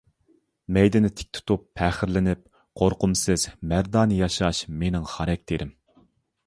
مەيدىنى 0.77 1.11
تىك 1.19 1.29
تۇتۇپ 1.37 1.67
پەخىرلىنىپ، 1.81 2.41
قورقۇمسىز، 2.81 3.47
مەردانە 3.73 4.19
ياشاش 4.25 4.65
مېنىڭ 4.83 5.11
خاراكتېرىم. 5.15 5.77